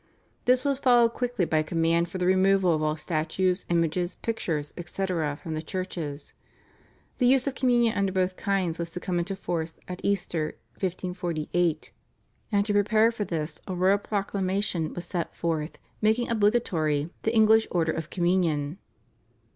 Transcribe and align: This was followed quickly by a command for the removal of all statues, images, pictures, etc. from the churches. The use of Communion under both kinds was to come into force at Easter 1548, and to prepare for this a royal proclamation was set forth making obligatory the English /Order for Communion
This 0.45 0.65
was 0.65 0.79
followed 0.79 1.09
quickly 1.13 1.45
by 1.45 1.59
a 1.59 1.63
command 1.63 2.09
for 2.09 2.17
the 2.17 2.25
removal 2.25 2.73
of 2.73 2.81
all 2.81 2.97
statues, 2.97 3.67
images, 3.69 4.15
pictures, 4.15 4.73
etc. 4.75 5.35
from 5.35 5.53
the 5.53 5.61
churches. 5.61 6.33
The 7.19 7.27
use 7.27 7.45
of 7.45 7.53
Communion 7.53 7.95
under 7.95 8.11
both 8.11 8.35
kinds 8.35 8.79
was 8.79 8.89
to 8.93 8.99
come 8.99 9.19
into 9.19 9.35
force 9.35 9.73
at 9.87 10.01
Easter 10.03 10.57
1548, 10.79 11.91
and 12.51 12.65
to 12.65 12.73
prepare 12.73 13.11
for 13.11 13.25
this 13.25 13.61
a 13.67 13.75
royal 13.75 13.99
proclamation 13.99 14.91
was 14.95 15.05
set 15.05 15.35
forth 15.35 15.77
making 16.01 16.29
obligatory 16.31 17.11
the 17.21 17.35
English 17.35 17.67
/Order 17.67 17.93
for 18.01 18.07
Communion 18.07 18.79